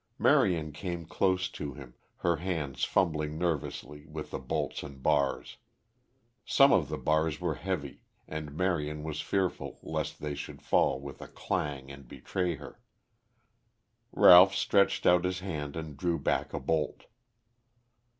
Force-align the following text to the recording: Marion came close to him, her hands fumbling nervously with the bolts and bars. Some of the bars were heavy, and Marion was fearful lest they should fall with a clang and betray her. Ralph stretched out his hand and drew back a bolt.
Marion 0.17 0.71
came 0.71 1.05
close 1.05 1.47
to 1.49 1.73
him, 1.75 1.93
her 2.25 2.37
hands 2.37 2.83
fumbling 2.85 3.37
nervously 3.37 4.03
with 4.07 4.31
the 4.31 4.39
bolts 4.39 4.81
and 4.81 5.03
bars. 5.03 5.57
Some 6.43 6.73
of 6.73 6.89
the 6.89 6.97
bars 6.97 7.39
were 7.39 7.53
heavy, 7.53 8.01
and 8.27 8.51
Marion 8.51 9.03
was 9.03 9.21
fearful 9.21 9.77
lest 9.83 10.19
they 10.19 10.33
should 10.33 10.59
fall 10.63 10.99
with 10.99 11.21
a 11.21 11.27
clang 11.27 11.91
and 11.91 12.07
betray 12.07 12.55
her. 12.55 12.79
Ralph 14.11 14.55
stretched 14.55 15.05
out 15.05 15.23
his 15.23 15.41
hand 15.41 15.75
and 15.75 15.95
drew 15.95 16.17
back 16.17 16.51
a 16.51 16.59
bolt. 16.59 17.03